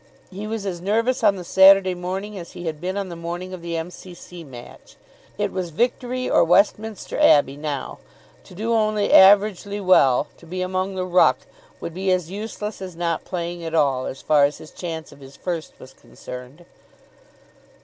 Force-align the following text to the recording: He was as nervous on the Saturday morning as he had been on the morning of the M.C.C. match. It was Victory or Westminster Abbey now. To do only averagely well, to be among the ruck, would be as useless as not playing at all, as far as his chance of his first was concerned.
He 0.31 0.47
was 0.47 0.65
as 0.65 0.81
nervous 0.81 1.23
on 1.23 1.35
the 1.35 1.43
Saturday 1.43 1.93
morning 1.93 2.35
as 2.35 2.53
he 2.53 2.65
had 2.65 2.81
been 2.81 2.97
on 2.97 3.09
the 3.09 3.15
morning 3.15 3.53
of 3.53 3.61
the 3.61 3.77
M.C.C. 3.77 4.43
match. 4.43 4.95
It 5.37 5.51
was 5.51 5.69
Victory 5.69 6.27
or 6.27 6.43
Westminster 6.43 7.19
Abbey 7.19 7.55
now. 7.55 7.99
To 8.45 8.55
do 8.55 8.73
only 8.73 9.09
averagely 9.09 9.79
well, 9.79 10.25
to 10.37 10.47
be 10.47 10.63
among 10.63 10.95
the 10.95 11.05
ruck, 11.05 11.41
would 11.79 11.93
be 11.93 12.11
as 12.11 12.31
useless 12.31 12.81
as 12.81 12.95
not 12.95 13.25
playing 13.25 13.63
at 13.63 13.75
all, 13.75 14.07
as 14.07 14.23
far 14.23 14.43
as 14.45 14.57
his 14.57 14.71
chance 14.71 15.11
of 15.11 15.19
his 15.19 15.35
first 15.35 15.79
was 15.79 15.93
concerned. 15.93 16.65